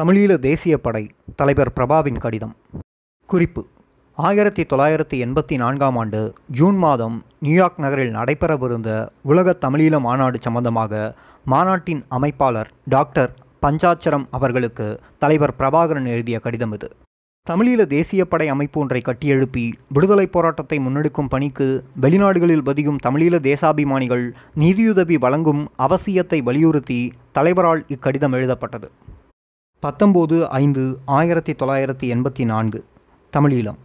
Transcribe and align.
தமிழீழ 0.00 0.38
தேசிய 0.38 0.78
படை 0.78 1.10
தலைவர் 1.36 1.72
பிரபாவின் 1.76 2.18
கடிதம். 2.18 2.56
குறிப்பு. 3.26 3.66
ஆயிரத்தி 4.14 4.62
தொள்ளாயிரத்தி 4.62 5.14
எண்பத்தி 5.14 5.56
நான்காம் 5.56 5.96
ஆண்டு 5.96 6.32
ஜூன் 6.50 6.76
மாதம் 6.76 7.24
நியூயார்க் 7.40 7.80
நகரில் 7.80 8.14
நடைபெறவிருந்த 8.14 9.08
உலக 9.22 9.56
தமிழீழ 9.60 10.00
மாநாடு 10.00 10.38
சம்பந்தமாக 10.40 11.14
மாநாட்டின் 11.44 12.04
அமைப்பாளர் 12.10 12.64
டாக்டர் 12.84 13.34
பஞ்சாட்சரம் 13.62 14.26
அவர்களுக்கு 14.30 15.00
தலைவர் 15.18 15.54
பிரபாகரன் 15.58 16.06
எழுதிய 16.06 16.38
கடிதம் 16.38 16.72
இது. 16.72 16.90
தமிழீழ 17.50 17.86
தேசிய 17.86 18.24
படை 18.24 18.48
அமைப்பு 18.48 18.80
ஒன்றை 18.80 19.02
கட்டியெழுப்பி 19.04 19.72
விடுதலைப் 19.88 20.32
போராட்டத்தை 20.32 20.78
முன்னெடுக்கும் 20.78 21.28
பணிக்கு 21.28 21.84
வெளிநாடுகளில் 22.02 22.64
பதியும் 22.64 22.98
தமிழீழ 23.06 23.38
தேசாபிமானிகள் 23.40 24.32
நிதியுதவி 24.54 25.18
வழங்கும் 25.18 25.70
அவசியத்தை 25.78 26.42
வலியுறுத்தி 26.42 27.12
தலைவரால் 27.32 27.84
இக்கடிதம் 27.88 28.32
எழுதப்பட்டது. 28.32 28.90
பத்தொம்போது 29.82 30.46
ஐந்து 30.48 30.98
ஆயிரத்தி 31.04 31.52
தொள்ளாயிரத்தி 31.52 32.06
எண்பத்தி 32.14 32.44
நான்கு 32.44 32.84
தமிழீழம். 33.32 33.76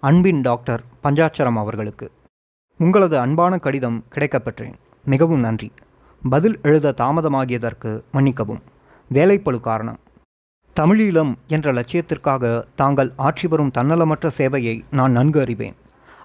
அன்பின் 0.00 0.40
டாக்டர் 0.40 0.82
பஞ்சாட்சரம் 1.04 1.56
அவர்களுக்கு 1.56 2.10
உங்களது 2.78 3.18
அன்பான 3.18 3.58
கடிதம் 3.58 4.04
கிடைக்கப்பெற்றேன். 4.14 4.72
மிகவும் 5.04 5.40
நன்றி. 5.40 5.72
பதில் 6.30 6.58
எழுத 6.62 6.94
தாமதமாகியதற்கு 6.96 8.02
மன்னிக்கவும். 8.12 8.60
வேலைப்பழு 9.12 9.60
காரணம். 9.60 9.98
தமிழீழம் 10.80 11.34
என்ற 11.46 11.72
லட்சியத்திற்காக 11.72 12.64
தாங்கள் 12.74 13.12
ஆற்றி 13.18 13.48
வரும் 13.48 13.70
தன்னலமற்ற 13.78 14.30
சேவையை 14.38 14.84
நான் 14.90 15.12
நன்கு 15.12 15.40
அறிவேன். 15.40 15.74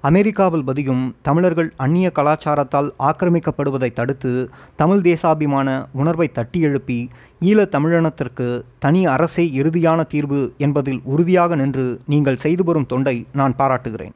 அமெரிக்காவில் 0.02 0.64
பதியும் 0.64 1.16
தமிழர்கள் 1.22 1.74
அந்நிய 1.76 2.12
கலாச்சாரத்தால் 2.12 2.94
ஆக்கிரமிக்கப்படுவதை 3.00 3.94
தடுத்து 3.94 4.50
தமிழ் 4.76 5.02
தேசாபிமான 5.02 5.88
உணர்வை 5.92 6.32
தட்டி 6.32 6.60
எழுப்பி 6.60 7.10
ஈழத் 7.40 7.76
தமிழினத்திற்கு 7.76 8.64
தனி 8.80 9.06
அரசே 9.06 9.46
இறுதியான 9.54 10.04
தீர்வு 10.04 10.54
என்பதில் 10.58 11.02
உறுதியாக 11.04 11.56
நின்று 11.56 12.00
நீங்கள் 12.06 12.38
செய்து 12.38 12.64
வரும் 12.64 12.86
தொண்டை 12.86 13.26
நான் 13.34 13.56
பாராட்டுகிறேன். 13.56 14.14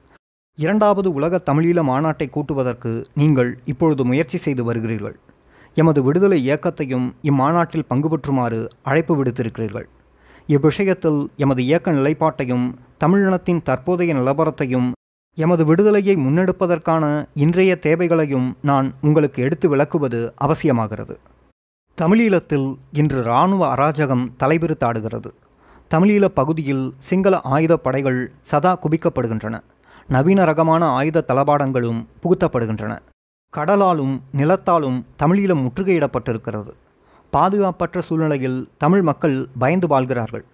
இரண்டாவது 0.56 1.14
உலக 1.14 1.42
தமிழீழ 1.46 1.80
மாநாட்டை 1.84 2.30
கூட்டுவதற்கு 2.30 3.06
நீங்கள் 3.14 3.58
இப்பொழுது 3.66 4.06
முயற்சி 4.06 4.38
செய்து 4.38 4.64
வருகிறீர்கள். 4.64 5.16
எமது 5.76 6.04
விடுதலை 6.04 6.50
இயக்கத்தையும் 6.50 7.14
இம்மாநாட்டில் 7.22 7.88
பங்கு 7.88 8.10
பெற்றுமாறு 8.10 8.68
அழைப்பு 8.84 9.24
விடுத்திருக்கிறீர்கள். 9.24 9.88
இவ்விஷயத்தில் 10.48 11.28
எமது 11.38 11.66
இயக்க 11.66 11.92
நிலைப்பாட்டையும் 11.92 12.76
தமிழினத்தின் 13.00 13.62
தற்போதைய 13.64 14.14
நிலவரத்தையும் 14.14 14.92
எமது 15.36 15.66
விடுதலையை 15.66 16.16
முன்னெடுப்பதற்கான 16.16 17.26
இன்றைய 17.34 17.80
தேவைகளையும் 17.80 18.58
நான் 18.62 18.94
உங்களுக்கு 19.02 19.44
எடுத்து 19.44 19.70
விளக்குவது 19.70 20.34
அவசியமாகிறது. 20.48 21.16
தமிழீழத்தில் 22.02 22.76
இன்று 22.92 23.22
இராணுவ 23.22 23.76
அராஜகம் 23.76 24.32
தலைவிரித்தாடுகிறது. 24.40 25.32
தமிழீழ 25.92 26.26
பகுதியில் 26.26 26.94
சிங்கள 26.98 27.42
ஆயுதப் 27.42 27.84
படைகள் 27.84 28.32
சதா 28.42 28.80
குவிக்கப்படுகின்றன. 28.80 29.60
நவீன 30.08 30.44
ரகமான 30.44 30.86
ஆயுத 30.86 31.24
தளபாடங்களும் 31.28 32.06
புகுத்தப்படுகின்றன. 32.24 33.00
கடலாலும் 33.58 34.20
நிலத்தாலும் 34.38 35.04
தமிழீழம் 35.24 35.68
முற்றுகையிடப்பட்டிருக்கிறது. 35.68 36.74
பாதுகாப்பற்ற 37.30 38.02
சூழ்நிலையில் 38.02 38.70
தமிழ் 38.78 39.02
மக்கள் 39.02 39.48
பயந்து 39.60 39.88
வாழ்கிறார்கள். 39.88 40.46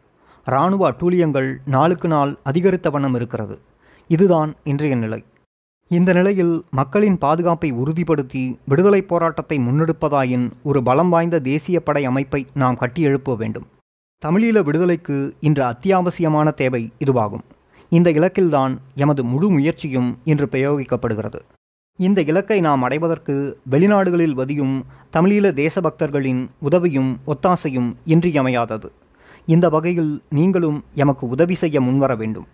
இராணுவ 0.45 0.91
அட்டூழியங்கள் 0.91 1.55
நாளுக்கு 1.65 2.07
நாள் 2.07 2.37
அதிகரித்த 2.43 2.89
வண்ணம் 2.89 3.15
இருக்கிறது. 3.15 3.59
இதுதான் 4.07 4.55
இன்றைய 4.63 4.95
நிலை. 4.95 5.23
இந்த 5.87 6.13
நிலையில் 6.13 6.65
மக்களின் 6.71 7.17
பாதுகாப்பை 7.17 7.73
உறுதிப்படுத்தி 7.73 8.57
விடுதலைப் 8.65 9.07
போராட்டத்தை 9.07 9.57
முன்னெடுப்பதாயின் 9.57 10.51
ஒரு 10.63 10.83
பலம் 10.83 11.09
வாய்ந்த 11.09 11.39
தேசிய 11.39 11.79
படை 11.79 12.05
அமைப்பை 12.05 12.45
நாம் 12.53 12.77
கட்டியெழுப்ப 12.79 13.35
வேண்டும். 13.37 13.65
தமிழீழ 14.25 14.63
விடுதலைக்கு 14.63 15.33
இன்று 15.39 15.63
அத்தியாவசியமான 15.63 16.53
தேவை 16.53 16.91
இதுவாகும். 17.05 17.41
இந்த 17.89 18.11
இலக்கில்தான் 18.11 18.77
எமது 18.95 19.23
முழு 19.23 19.49
முயற்சியும் 19.49 20.17
இன்று 20.23 20.47
பிரயோகிக்கப்படுகிறது. 20.51 21.39
இந்த 21.97 22.21
இலக்கை 22.21 22.59
நாம் 22.59 22.81
அடைவதற்கு 22.81 23.59
வெளிநாடுகளில் 23.71 24.31
வதியும் 24.31 24.85
தமிழீழ 25.13 25.53
தேசபக்தர்களின் 25.53 26.47
உதவியும் 26.59 27.19
ஒத்தாசையும் 27.27 27.93
இன்றியமையாதது. 28.05 28.91
இந்த 29.45 29.69
வகையில் 29.69 30.23
நீங்களும் 30.29 30.83
எமக்கு 30.93 31.27
உதவி 31.27 31.53
செய்ய 31.53 31.81
முன்வர 31.81 32.15
வேண்டும். 32.15 32.47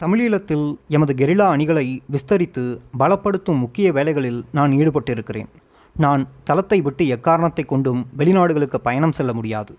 தமிழீழத்தில் 0.00 0.66
எமது 0.88 1.12
கெரிலா 1.14 1.46
அணிகளை 1.54 1.86
விஸ்தரித்து 2.12 2.62
பலப்படுத்தும் 2.98 3.58
முக்கிய 3.58 3.92
வேலைகளில் 3.92 4.38
நான் 4.52 4.70
ஈடுபட்டிருக்கிறேன். 4.70 5.48
நான் 5.96 6.22
தளத்தை 6.44 6.78
விட்டு 6.80 7.06
எக்காரணத்தை 7.06 7.64
கொண்டும் 7.64 8.06
வெளிநாடுகளுக்கு 8.18 8.78
பயணம் 8.82 9.12
செல்ல 9.12 9.32
முடியாது. 9.32 9.72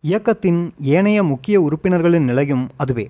இயக்கத்தின் 0.00 0.60
ஏனைய 0.96 1.22
முக்கிய 1.22 1.56
உறுப்பினர்களின் 1.60 2.24
நிலையும் 2.24 2.64
அதுவே. 2.76 3.06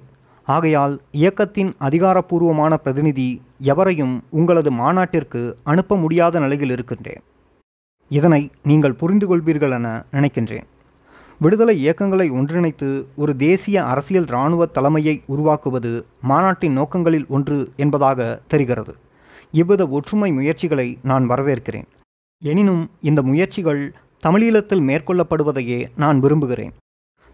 ஆகையால் 0.49 0.95
இயக்கத்தின் 1.11 1.73
அதிகாரப்பூர்வமான 1.79 2.77
பிரதிநிதி 2.77 3.29
எவரையும் 3.73 4.15
உங்களது 4.31 4.71
மாநாட்டிற்கு 4.71 5.43
அனுப்ப 5.65 5.97
முடியாத 5.97 6.41
நிலையில் 6.41 6.71
இருக்கின்றேன். 6.71 7.23
இதனை 8.11 8.51
நீங்கள் 8.63 8.99
புரிந்து 9.03 9.27
கொள்வீர்கள் 9.27 9.71
என 9.71 10.05
நினைக்கின்றேன். 10.13 10.67
விடுதலை 11.39 11.79
இயக்கங்களை 11.79 12.31
ஒன்றிணைத்து 12.31 13.07
ஒரு 13.17 13.37
தேசிய 13.37 13.85
அரசியல் 13.85 14.27
இராணுவ 14.27 14.67
தலைமையை 14.67 15.23
உருவாக்குவது 15.27 16.07
மாநாட்டின் 16.21 16.79
நோக்கங்களில் 16.79 17.27
ஒன்று 17.29 17.73
என்பதாக 17.77 18.41
தெரிகிறது. 18.47 18.95
இவ்வித 19.53 19.87
ஒற்றுமை 19.87 20.33
முயற்சிகளை 20.33 20.99
நான் 21.03 21.31
வரவேற்கிறேன். 21.31 21.89
எனினும் 22.43 22.91
இந்த 23.01 23.23
முயற்சிகள் 23.23 23.95
தமிழீழத்தில் 24.27 24.85
மேற்கொள்ளப்படுவதையே 24.89 25.87
நான் 25.97 26.21
விரும்புகிறேன். 26.21 26.73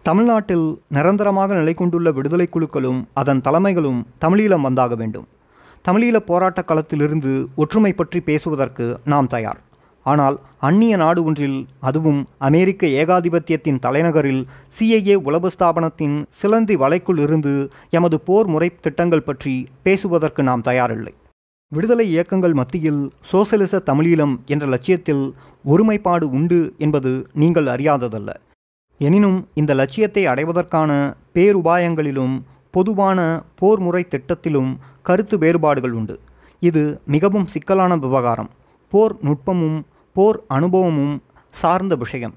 தமிழ்நாட்டில் 0.03 0.81
நிரந்தரமாக 0.87 1.53
நிலை 1.53 1.73
கொண்டுள்ள 1.73 2.11
விடுதலை 2.11 2.49
குழுக்களும் 2.51 3.03
அதன் 3.13 3.41
தலைமைகளும் 3.41 4.03
தமிழீழம் 4.21 4.65
வந்தாக 4.67 4.95
வேண்டும். 4.95 5.27
தமிழீழ 5.87 6.17
போராட்ட 6.17 6.61
களத்திலிருந்து 6.61 7.47
ஒற்றுமை 7.55 7.93
பற்றி 7.93 8.19
பேசுவதற்கு 8.19 8.99
நாம் 9.05 9.27
தயார். 9.27 9.59
ஆனால் 10.05 10.37
அந்நிய 10.67 10.95
நாடு 11.01 11.21
ஒன்றில் 11.23 11.57
அதுவும் 11.79 12.21
அமெரிக்க 12.47 12.87
ஏகாதிபத்தியத்தின் 13.01 13.81
தலைநகரில் 13.85 14.43
சிஐஏ 14.77 15.15
உளவு 15.27 15.49
ஸ்தாபனத்தின் 15.55 16.17
சிலந்தி 16.39 16.75
வலைக்குள் 16.75 17.19
இருந்து 17.25 17.53
எமது 17.89 18.19
போர் 18.19 18.47
முறை 18.47 18.69
திட்டங்கள் 18.85 19.27
பற்றி 19.29 19.55
பேசுவதற்கு 19.83 20.43
நாம் 20.43 20.65
தயாரில்லை. 20.69 21.13
விடுதலை 21.71 22.05
இயக்கங்கள் 22.11 22.55
மத்தியில் 22.59 23.01
சோசலிச 23.31 23.73
தமிழீழம் 23.89 24.33
என்ற 24.45 24.65
லட்சியத்தில் 24.65 25.25
ஒருமைப்பாடு 25.65 26.25
உண்டு 26.37 26.61
என்பது 26.77 27.11
நீங்கள் 27.33 27.65
அறியாததல்ல. 27.65 28.31
எனினும் 28.99 29.37
இந்த 29.53 29.71
லட்சியத்தை 29.73 30.23
அடைவதற்கான 30.25 30.91
பேருபாயங்களிலும் 31.35 32.35
பொதுவான 32.71 33.19
போர் 33.55 33.79
முறை 33.79 34.03
திட்டத்திலும் 34.09 34.71
கருத்து 35.01 35.37
வேறுபாடுகள் 35.37 35.91
உண்டு. 35.91 36.15
இது 36.61 36.83
மிகவும் 37.05 37.47
சிக்கலான 37.53 37.95
விவகாரம். 37.95 38.51
போர் 38.91 39.15
நுட்பமும் 39.25 39.79
போர் 40.13 40.37
அனுபவமும் 40.47 41.21
சார்ந்த 41.51 41.95
விஷயம். 41.95 42.33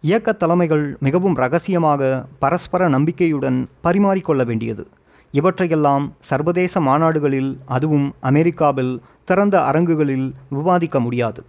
இயக்க 0.00 0.32
தலைமைகள் 0.32 0.84
மிகவும் 1.00 1.34
ரகசியமாக 1.34 2.26
பரஸ்பர 2.38 2.88
நம்பிக்கையுடன் 2.88 3.58
பரிமாறிக்கொள்ள 3.84 4.44
வேண்டியது. 4.44 4.84
இவற்றையெல்லாம் 5.30 6.12
சர்வதேச 6.20 6.80
மாநாடுகளில் 6.80 7.50
அதுவும் 7.66 8.14
அமெரிக்காவில் 8.20 9.00
திறந்த 9.24 9.56
அரங்குகளில் 9.64 10.34
விவாதிக்க 10.48 11.00
முடியாது. 11.00 11.42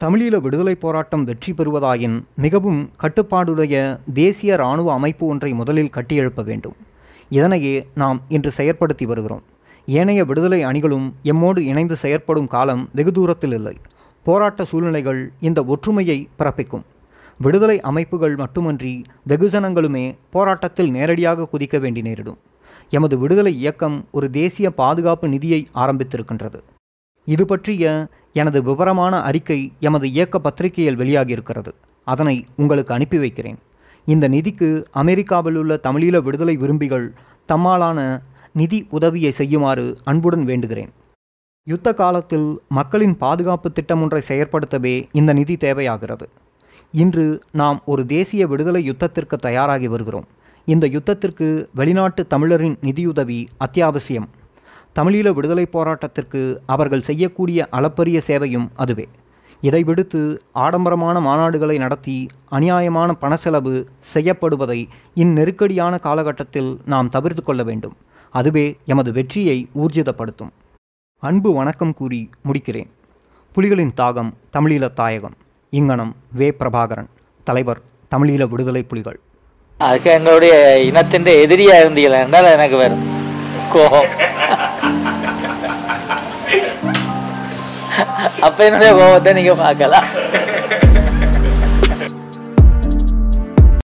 தமிழீழ 0.00 0.40
விடுதலை 0.40 0.74
போராட்டம் 0.74 1.24
வெற்றி 1.24 1.52
பெறுவதாயின் 1.52 2.18
மிகவும் 2.36 2.90
கட்டுப்பாடுடைய 3.02 4.00
தேசிய 4.20 4.54
இராணுவ 4.54 4.92
அமைப்பு 4.92 5.26
ஒன்றை 5.26 5.52
முதலில் 5.52 5.94
கட்டியெழுப்ப 5.96 6.44
வேண்டும். 6.44 6.76
இதனையே 7.28 7.86
நாம் 7.94 8.20
இன்று 8.28 8.52
செயற்படுத்தி 8.56 9.06
வருகிறோம். 9.06 9.42
ஏனைய 9.86 10.24
விடுதலை 10.24 10.62
அணிகளும் 10.62 11.14
எம்மோடு 11.24 11.58
இணைந்து 11.58 11.96
செயற்படும் 11.96 12.46
காலம் 12.46 12.88
வெகு 12.92 13.12
தூரத்தில் 13.12 13.52
இல்லை. 13.52 13.76
போராட்ட 14.22 14.64
சூழ்நிலைகள் 14.64 15.32
இந்த 15.40 15.64
ஒற்றுமையை 15.64 16.28
பிறப்பிக்கும் 16.38 16.84
விடுதலை 17.38 17.80
அமைப்புகள் 17.80 18.36
மட்டுமன்றி 18.36 19.02
வெகுஜனங்களுமே 19.28 20.14
போராட்டத்தில் 20.30 20.90
நேரடியாக 20.90 21.48
குதிக்க 21.52 21.78
வேண்டி 21.80 22.02
நேரிடும். 22.02 22.38
எமது 22.88 23.18
விடுதலை 23.18 23.52
இயக்கம் 23.56 24.04
ஒரு 24.10 24.30
தேசிய 24.30 24.70
பாதுகாப்பு 24.70 25.28
நிதியை 25.28 25.66
ஆரம்பித்திருக்கின்றது. 25.74 26.60
இது 27.24 27.46
பற்றிய 27.46 28.06
எனது 28.32 28.62
விவரமான 28.62 29.22
அறிக்கை 29.22 29.72
எமது 29.80 30.10
இயக்க 30.10 30.38
பத்திரிகையில் 30.38 30.98
வெளியாகியிருக்கிறது. 30.98 31.72
அதனை 32.04 32.46
உங்களுக்கு 32.56 32.94
அனுப்பி 32.94 33.18
வைக்கிறேன். 33.18 33.58
இந்த 34.04 34.28
நிதிக்கு 34.28 34.84
அமெரிக்காவில் 34.90 35.54
உள்ள 35.54 35.80
தமிழீழ 35.82 36.22
விடுதலை 36.22 36.56
விரும்பிகள் 36.56 37.12
தம்மாலான 37.48 38.22
நிதி 38.52 38.86
உதவியை 38.90 39.32
செய்யுமாறு 39.32 39.96
அன்புடன் 40.04 40.46
வேண்டுகிறேன். 40.46 40.92
யுத்த 41.70 41.88
காலத்தில் 41.94 42.46
மக்களின் 42.68 43.12
பாதுகாப்பு 43.16 43.72
திட்டம் 43.72 44.00
ஒன்றை 44.02 44.20
செயற்படுத்தவே 44.28 44.94
இந்த 45.12 45.32
நிதி 45.32 45.56
தேவையாகிறது. 45.56 46.28
இன்று 46.92 47.42
நாம் 47.60 47.82
ஒரு 47.84 48.06
தேசிய 48.06 48.46
விடுதலை 48.46 48.80
யுத்தத்திற்கு 48.90 49.36
தயாராகி 49.46 49.88
வருகிறோம். 49.88 50.26
இந்த 50.64 50.86
யுத்தத்திற்கு 50.86 51.48
வெளிநாட்டு 51.74 52.26
தமிழரின் 52.26 52.74
நிதியுதவி 52.80 53.38
அத்தியாவசியம். 53.64 54.26
தமிழீழ 54.98 55.32
விடுதலை 55.34 55.66
போராட்டத்திற்கு 55.72 56.56
அவர்கள் 56.66 57.06
செய்யக்கூடிய 57.08 57.68
அளப்பரிய 57.70 58.20
சேவையும் 58.26 58.66
அதுவே. 58.74 59.06
இதை 59.60 59.82
விடுத்து 59.82 60.22
ஆடம்பரமான 60.52 61.16
மாநாடுகளை 61.20 61.78
நடத்தி 61.78 62.26
அநியாயமான 62.50 63.14
பணச்செலவு 63.20 63.74
செய்யப்படுவதை 64.14 64.88
இந்நெருக்கடியான 65.14 66.00
காலகட்டத்தில் 66.08 66.72
நாம் 66.86 67.08
தவிர்த்து 67.08 67.42
கொள்ள 67.42 67.62
வேண்டும். 67.62 67.96
அதுவே 68.30 68.66
எமது 68.86 69.12
வெற்றியை 69.12 69.68
ஊர்ஜிதப்படுத்தும். 69.74 70.52
அன்பு 71.26 71.50
வணக்கம் 71.54 71.94
கூறி 71.98 72.30
முடிக்கிறேன். 72.46 72.88
புலிகளின் 73.54 73.92
தாகம் 74.00 74.30
தமிழீழ 74.54 74.84
தாயகம். 74.92 75.36
இங்கனம் 75.70 76.16
வே. 76.38 76.48
பிரபாகரன் 76.60 77.08
தலைவர் 77.44 77.80
தமிழீழ 78.10 78.48
விடுதலை 78.48 78.82
புலிகள். 78.82 79.18
அதுக்கு 79.78 80.10
எங்களுடைய 80.10 80.54
இனத்தின் 80.88 81.24
எதிரியா 81.24 81.76
இருந்தீங்களா 81.82 82.18
என்றால் 82.24 82.50
எனக்கு 82.56 82.76
வரும் 82.76 83.04
கோபம். 83.72 84.10
அப்ப 88.40 88.64
என்னுடைய 88.64 88.92
கோபத்தை 88.92 89.32
நீங்க 89.32 89.54
பார்க்கலாம். 89.54 90.08